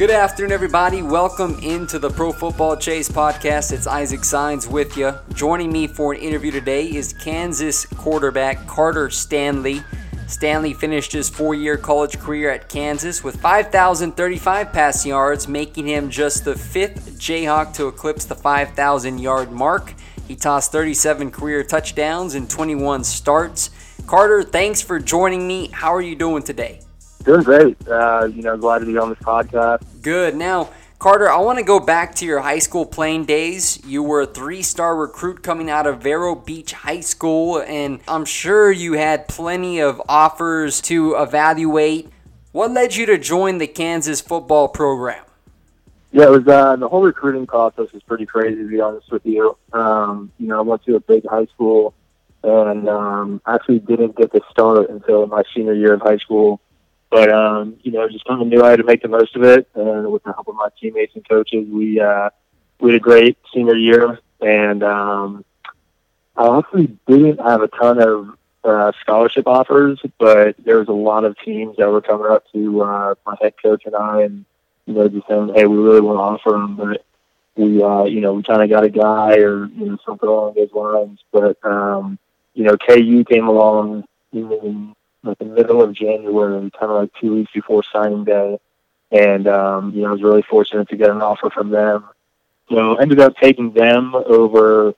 [0.00, 1.02] Good afternoon, everybody.
[1.02, 3.70] Welcome into the Pro Football Chase podcast.
[3.70, 5.12] It's Isaac Signs with you.
[5.34, 9.82] Joining me for an interview today is Kansas quarterback Carter Stanley.
[10.26, 16.08] Stanley finished his four year college career at Kansas with 5,035 passing yards, making him
[16.08, 19.92] just the fifth Jayhawk to eclipse the 5,000 yard mark.
[20.26, 23.68] He tossed 37 career touchdowns in 21 starts.
[24.06, 25.68] Carter, thanks for joining me.
[25.68, 26.80] How are you doing today?
[27.24, 27.88] Doing great.
[27.88, 29.82] Uh, you know, glad to be on this podcast.
[30.02, 30.34] Good.
[30.34, 33.82] Now, Carter, I want to go back to your high school playing days.
[33.86, 38.24] You were a three star recruit coming out of Vero Beach High School, and I'm
[38.24, 42.10] sure you had plenty of offers to evaluate.
[42.52, 45.24] What led you to join the Kansas football program?
[46.12, 49.24] Yeah, it was uh, the whole recruiting process was pretty crazy to be honest with
[49.24, 49.56] you.
[49.72, 51.94] Um, you know, I went to a big high school
[52.42, 56.60] and um, actually didn't get to start until my senior year of high school.
[57.10, 59.42] But um, you know, just kind of knew I had to make the most of
[59.42, 62.30] it, and with the help of my teammates and coaches, we uh,
[62.78, 64.18] we had a great senior year.
[64.40, 65.44] And um,
[66.36, 71.24] I actually didn't have a ton of uh, scholarship offers, but there was a lot
[71.24, 74.44] of teams that were coming up to uh, my head coach and I, and
[74.86, 77.04] you know, just saying, "Hey, we really want to offer him, but
[77.56, 80.54] we, uh, you know, we kind of got a guy or you know something along
[80.54, 82.18] those lines." But um,
[82.54, 84.04] you know, KU came along
[85.22, 88.58] like the middle of January, kind of like two weeks before signing day.
[89.12, 92.04] And, um, you know, I was really fortunate to get an offer from them.
[92.70, 94.94] So ended up taking them over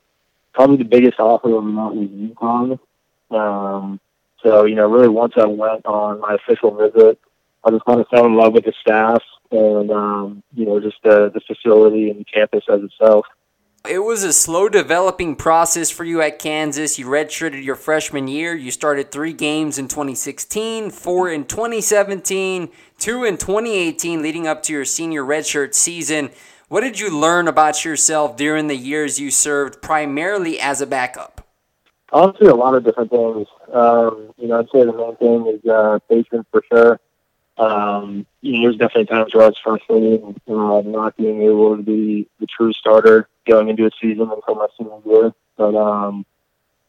[0.53, 2.79] probably the biggest offer of the night was UConn.
[3.31, 3.99] Um,
[4.43, 7.19] so, you know, really once I went on my official visit,
[7.63, 10.97] I just kind of fell in love with the staff and, um, you know, just
[11.03, 13.25] the, the facility and the campus as itself.
[13.89, 16.97] It was a slow developing process for you at Kansas.
[16.97, 18.55] You redshirted your freshman year.
[18.55, 24.71] You started three games in 2016, four in 2017, two in 2018, leading up to
[24.71, 26.29] your senior redshirt season.
[26.69, 31.45] What did you learn about yourself during the years you served primarily as a backup?
[32.13, 33.47] Honestly, a lot of different things.
[33.73, 37.01] Um, you know, I'd say the main thing is uh, patience for sure.
[37.57, 41.83] Um, you know, there's definitely times where I was frustrated uh, not being able to
[41.83, 45.33] be the true starter going into a season until my senior year.
[45.55, 46.25] But um,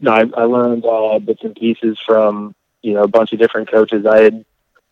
[0.01, 3.71] no, I, I learned uh, bits and pieces from you know a bunch of different
[3.71, 4.07] coaches.
[4.07, 4.45] I had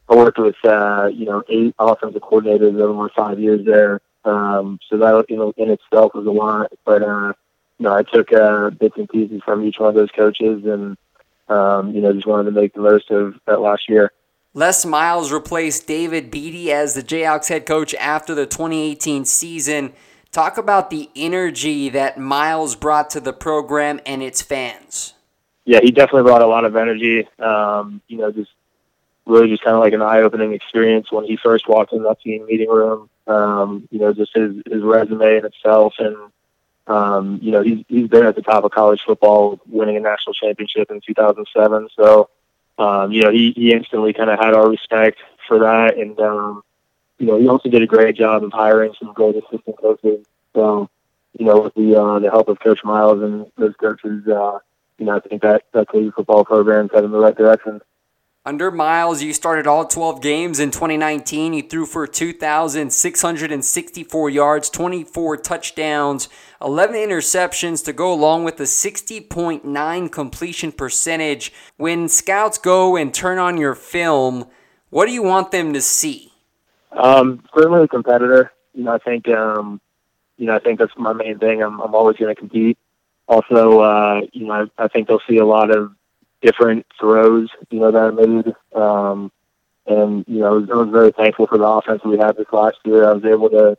[0.08, 4.00] I worked with uh, you know eight offensive coordinators over my five years there.
[4.24, 6.70] Um, so that you know in itself was a lot.
[6.84, 7.32] But uh,
[7.78, 10.96] you know, I took uh, bits and pieces from each one of those coaches, and
[11.48, 14.12] um, you know, just wanted to make the most of that last year.
[14.54, 19.94] Les Miles replaced David Beaty as the Jayhawks head coach after the 2018 season.
[20.30, 25.14] Talk about the energy that Miles brought to the program and its fans.
[25.64, 27.26] Yeah, he definitely brought a lot of energy.
[27.38, 28.50] Um, you know, just
[29.24, 32.44] really just kind of like an eye-opening experience when he first walked in that team
[32.44, 33.08] meeting room.
[33.26, 36.16] Um, you know, just his his resume in itself, and
[36.88, 40.34] um, you know, he's he's been at the top of college football, winning a national
[40.34, 41.88] championship in 2007.
[41.96, 42.28] So
[42.78, 45.96] um, you know, he, he instantly kind of had our respect for that.
[45.98, 46.62] And, um,
[47.18, 50.26] you know, he also did a great job of hiring some great assistant coaches.
[50.54, 50.88] So,
[51.38, 54.58] you know, with the, uh, the help of Coach Miles and those coaches, uh,
[54.98, 57.80] you know, I think that that collegiate football program is heading in the right direction.
[58.44, 61.52] Under Miles, you started all 12 games in 2019.
[61.52, 66.28] You threw for 2,664 yards, 24 touchdowns,
[66.60, 71.52] 11 interceptions to go along with a 60.9 completion percentage.
[71.76, 74.48] When scouts go and turn on your film,
[74.90, 76.32] what do you want them to see?
[76.90, 78.50] Um, certainly a competitor.
[78.74, 79.80] You know, I think, um,
[80.36, 81.62] you know, I think that's my main thing.
[81.62, 82.76] I'm, I'm always going to compete.
[83.28, 85.94] Also, uh, you know, I, I think they'll see a lot of
[86.42, 88.54] different throws, you know, that I made.
[88.74, 89.32] Um,
[89.86, 92.46] and, you know, I was, I was very thankful for the offense we had this
[92.52, 93.08] last year.
[93.08, 93.76] I was able to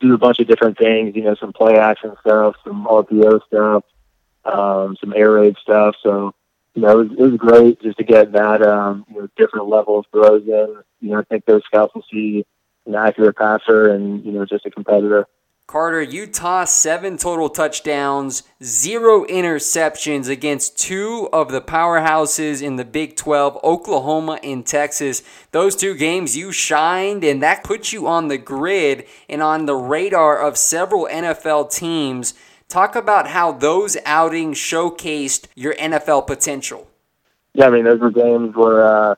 [0.00, 3.84] do a bunch of different things, you know, some play action stuff, some RPO stuff,
[4.44, 5.96] um, some air raid stuff.
[6.02, 6.34] So,
[6.74, 9.68] you know, it was, it was great just to get that, um, you know, different
[9.68, 10.76] level of throws in.
[11.00, 12.44] You know, I think those scouts will see
[12.86, 15.26] an accurate passer and, you know, just a competitor.
[15.66, 23.16] Carter, Utah, seven total touchdowns, zero interceptions against two of the powerhouses in the Big
[23.16, 25.24] 12, Oklahoma and Texas.
[25.50, 29.74] Those two games you shined, and that puts you on the grid and on the
[29.74, 32.34] radar of several NFL teams.
[32.68, 36.86] Talk about how those outings showcased your NFL potential.
[37.54, 39.14] Yeah, I mean, those were games where, uh,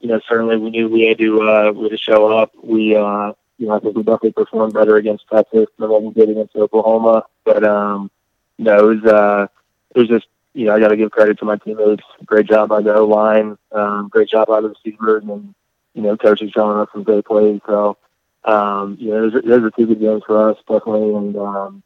[0.00, 2.50] you know, certainly we knew we had to, uh, we had to show up.
[2.60, 6.10] We, uh, you know, I think we definitely performed better against Texas than what we
[6.10, 7.26] did against Oklahoma.
[7.44, 8.10] But um,
[8.58, 9.46] you know, it was uh,
[9.94, 12.02] it was just you know, I got to give credit to my teammates.
[12.26, 13.56] Great job by the O line.
[13.70, 15.54] Um, great job by the receivers, and
[15.94, 17.60] you know, coaches showing us some great plays.
[17.64, 17.96] So
[18.44, 21.14] um, you know, those those are two good games for us, definitely.
[21.14, 21.82] And um,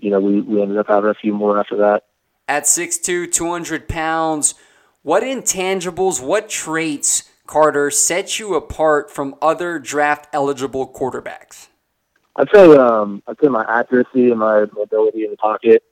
[0.00, 2.06] you know, we we ended up having a few more after that.
[2.48, 4.56] At 6'2", 200 pounds,
[5.02, 11.66] what intangibles, what traits Carter, sets you apart from other draft eligible quarterbacks?
[12.36, 15.82] I'd say um, I'd say my accuracy and my mobility in the pocket.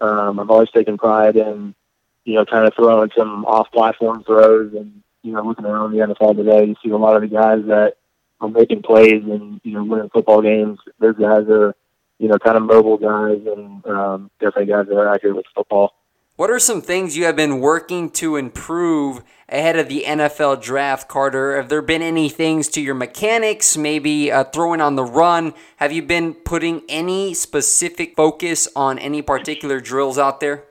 [0.00, 1.74] Um, I've always taken pride in
[2.24, 5.98] you know kind of throwing some off platform throws and you know looking around the
[5.98, 7.96] NFL today, you see a lot of the guys that
[8.40, 10.78] are making plays and you know winning football games.
[10.98, 11.74] Those guys are
[12.20, 15.92] you know kind of mobile guys and um, definitely guys that are accurate with football.
[16.42, 21.06] What are some things you have been working to improve ahead of the NFL draft,
[21.06, 21.54] Carter?
[21.54, 25.54] Have there been any things to your mechanics, maybe uh, throwing on the run?
[25.76, 30.64] Have you been putting any specific focus on any particular drills out there?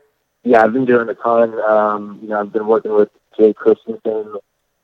[0.43, 1.57] Yeah, I've been doing a ton.
[1.61, 3.07] Um, you know, I've been working with
[3.39, 4.39] Jay Christensen,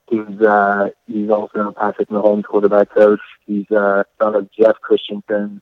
[0.09, 3.19] who's uh, he's also a Patrick Mahomes quarterback coach.
[3.45, 5.61] He's uh, son of Jeff Christensen.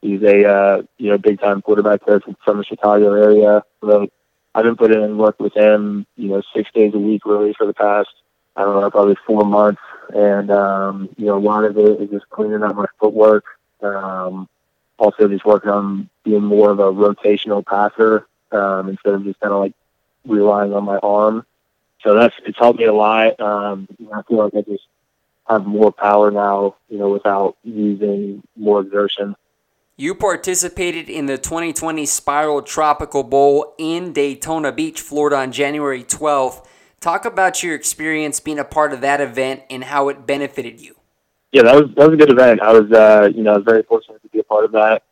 [0.00, 3.64] He's a uh, you know big time quarterback coach from the Chicago area.
[3.80, 4.06] So
[4.54, 7.66] I've been putting in work with him, you know, six days a week really for
[7.66, 8.10] the past,
[8.56, 9.80] I don't know, probably four months.
[10.14, 13.44] And, um, you know, a lot of it is just cleaning up my footwork.
[13.80, 14.48] Um,
[14.98, 19.52] also just working on being more of a rotational passer, um, instead of just kind
[19.52, 19.72] of like
[20.26, 21.46] relying on my arm.
[22.02, 23.38] So that's, it's helped me a lot.
[23.40, 24.86] Um, I feel like I just
[25.48, 29.36] have more power now, you know, without using more exertion.
[30.00, 36.64] You participated in the 2020 Spiral Tropical Bowl in Daytona Beach, Florida on January 12th.
[37.00, 40.94] Talk about your experience being a part of that event and how it benefited you.
[41.52, 42.62] Yeah, that was that was a good event.
[42.62, 45.02] I was uh, you know, I was very fortunate to be a part of that.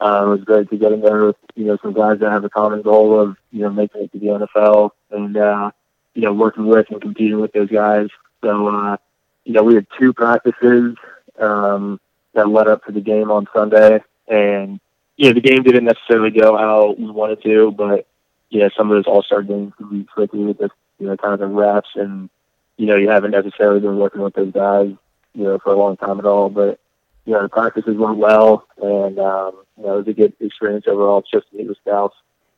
[0.00, 2.44] Um, it was great to get in there with, you know, some guys that have
[2.44, 5.70] a common goal of, you know, making it to the NFL and uh,
[6.14, 8.08] you know, working with and competing with those guys.
[8.42, 8.96] So uh,
[9.44, 10.96] you know, we had two practices
[11.38, 12.00] um
[12.32, 14.80] that led up to the game on Sunday and
[15.16, 18.06] you know the game didn't necessarily go how we wanted to, but
[18.48, 21.16] you know, some of those all star games can be tricky with the you know
[21.16, 22.30] kind of the refs and
[22.76, 24.92] you know you haven't necessarily been working with those guys
[25.34, 26.80] you know for a long time at all, but
[27.24, 30.86] you know the practices went well, and um, you know it was a good experience
[30.88, 32.16] overall just to meet with scouts.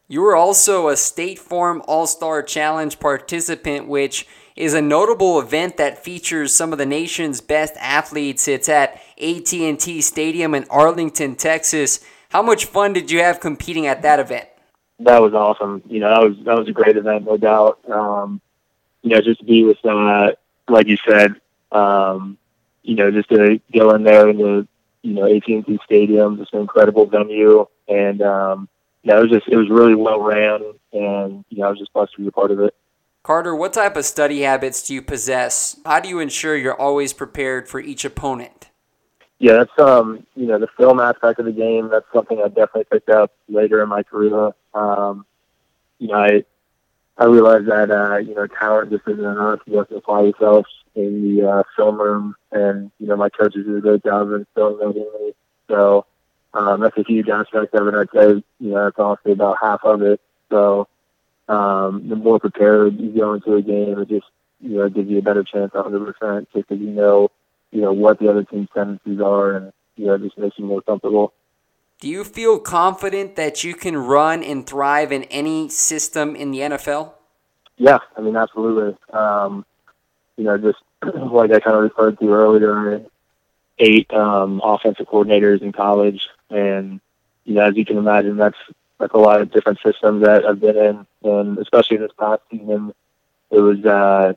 [0.09, 4.27] You were also a State Farm All Star Challenge participant, which
[4.57, 8.49] is a notable event that features some of the nation's best athletes.
[8.49, 12.05] It's at AT&T Stadium in Arlington, Texas.
[12.31, 14.49] How much fun did you have competing at that event?
[15.01, 15.83] That was awesome.
[15.89, 17.81] You know, that was that was a great event, no doubt.
[17.91, 18.41] Um,
[19.03, 20.33] you know, just to be with, uh,
[20.69, 21.41] like you said,
[21.73, 22.39] um,
[22.83, 24.69] you know, just to go in there in the,
[25.03, 28.69] you know, AT&T Stadium, just an incredible venue, and um,
[29.03, 31.93] yeah, it was just it was really well ran, and you know, I was just
[31.93, 32.75] blessed to be a part of it.
[33.23, 35.79] Carter, what type of study habits do you possess?
[35.85, 38.69] How do you ensure you're always prepared for each opponent?
[39.39, 41.89] Yeah, that's um, you know, the film aspect of the game.
[41.89, 44.53] That's something I definitely picked up later in my career.
[44.75, 45.25] Um,
[45.99, 46.45] you know, I
[47.17, 49.61] I realized that uh, you know, talent just isn't enough.
[49.67, 53.67] You have to apply yourself in the uh, film room, and you know, my coaches
[53.67, 55.33] do a great job of instilling that in me.
[55.69, 56.07] So
[56.55, 57.95] um, that's a huge aspect of it.
[57.95, 60.21] I'd say you know, that's honestly about half of it.
[60.51, 60.89] So
[61.49, 64.27] um, the more prepared you go into a game, it just
[64.61, 67.31] you know gives you a better chance 100 percent just because you know
[67.71, 70.83] you know what the other team's tendencies are, and you know just makes you more
[70.83, 71.33] comfortable.
[72.01, 76.59] Do you feel confident that you can run and thrive in any system in the
[76.59, 77.13] NFL?
[77.77, 78.97] Yeah, I mean absolutely.
[79.13, 79.65] Um,
[80.37, 83.05] you know, just like I kind of referred to earlier,
[83.79, 87.01] eight um, offensive coordinators in college, and
[87.45, 88.57] you know, as you can imagine, that's
[89.03, 92.95] that's a lot of different systems that I've been in, and especially this past season,
[93.51, 94.35] it was uh,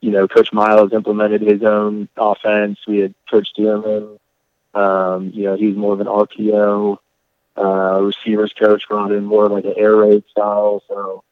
[0.00, 2.78] you know, Coach Miles implemented his own offense.
[2.86, 4.18] We had Coach Dearmon.
[4.72, 6.98] Um, you know, he's more of an RPO
[7.56, 10.84] uh, receivers coach brought in more of like an air raid style.
[10.86, 11.24] So,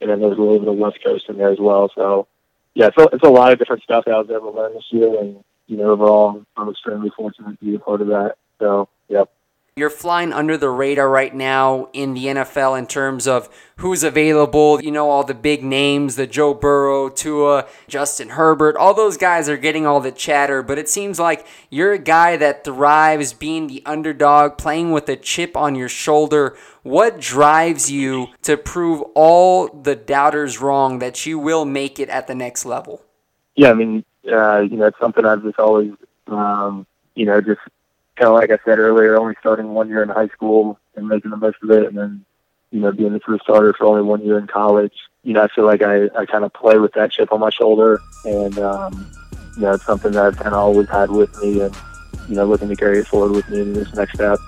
[0.00, 1.90] and then there's a little bit of West Coast in there as well.
[1.94, 2.26] So,
[2.74, 4.74] yeah, it's a, it's a lot of different stuff that I was able to learn
[4.74, 8.36] this year, and you know, overall, I'm extremely fortunate to be a part of that.
[8.58, 9.30] So, yep.
[9.76, 14.82] You're flying under the radar right now in the NFL in terms of who's available.
[14.82, 19.48] You know, all the big names, the Joe Burrow, Tua, Justin Herbert, all those guys
[19.48, 23.68] are getting all the chatter, but it seems like you're a guy that thrives being
[23.68, 26.56] the underdog, playing with a chip on your shoulder.
[26.82, 32.26] What drives you to prove all the doubters wrong that you will make it at
[32.26, 33.02] the next level?
[33.54, 35.92] Yeah, I mean, uh, you know, it's something I've just always,
[36.26, 37.60] um, you know, just
[38.20, 41.30] kind of like I said earlier, only starting one year in high school and making
[41.30, 42.24] the most of it, and then
[42.70, 44.92] you know being the true starter for only one year in college.
[45.22, 47.48] You know, I feel like I I kind of play with that chip on my
[47.48, 49.10] shoulder, and um,
[49.56, 51.74] you know, it's something that I've kind of always had with me, and
[52.28, 54.38] you know, looking to carry it forward with me in this next step.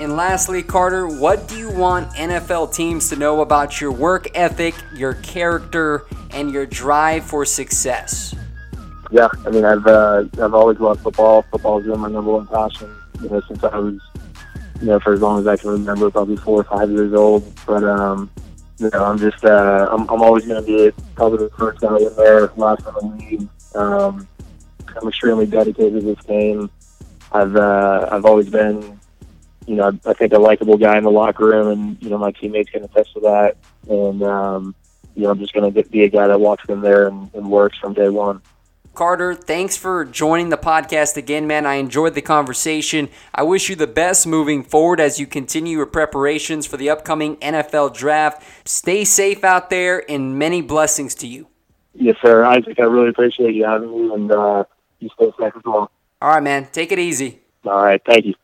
[0.00, 4.74] And lastly, Carter, what do you want NFL teams to know about your work ethic,
[4.96, 8.34] your character, and your drive for success?
[9.12, 11.42] Yeah, I mean, I've uh, I've always loved football.
[11.42, 14.00] Football has been my number one passion you know, since I was,
[14.80, 17.50] you know, for as long as I can remember, probably four or five years old.
[17.66, 18.30] But, um,
[18.78, 21.96] you know, I'm just, uh, I'm, I'm always going to be probably the first guy
[21.96, 23.48] in there, last in the league.
[23.74, 24.28] Um,
[24.96, 26.70] I'm extremely dedicated to this game.
[27.32, 28.98] I've, uh, I've always been,
[29.66, 32.32] you know, I think a likable guy in the locker room, and you know, my
[32.32, 33.56] teammates can attest to that.
[33.88, 34.74] And, um,
[35.14, 37.50] you know, I'm just going to be a guy that walks in there and, and
[37.50, 38.42] works from day one.
[38.94, 41.66] Carter, thanks for joining the podcast again, man.
[41.66, 43.08] I enjoyed the conversation.
[43.34, 47.36] I wish you the best moving forward as you continue your preparations for the upcoming
[47.38, 48.44] NFL draft.
[48.64, 51.48] Stay safe out there and many blessings to you.
[51.94, 52.44] Yes, sir.
[52.44, 54.64] Isaac, I really appreciate you having me and uh,
[55.00, 55.90] you stay safe as well.
[56.22, 56.68] All right, man.
[56.70, 57.40] Take it easy.
[57.64, 58.00] All right.
[58.06, 58.34] Thank you.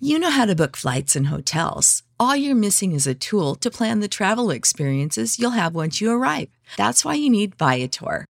[0.00, 2.02] You know how to book flights and hotels.
[2.18, 6.10] All you're missing is a tool to plan the travel experiences you'll have once you
[6.10, 6.48] arrive.
[6.76, 8.26] That's why you need Viator.